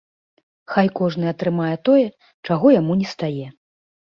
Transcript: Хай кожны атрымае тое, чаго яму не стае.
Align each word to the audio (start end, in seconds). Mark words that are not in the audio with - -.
Хай 0.75 0.87
кожны 0.99 1.25
атрымае 1.33 1.75
тое, 1.91 2.07
чаго 2.51 2.75
яму 2.79 2.93
не 3.03 3.07
стае. 3.15 3.47